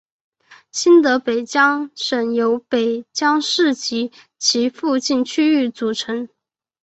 [0.71, 6.27] 新的北江省由北江市及其附近区域组成。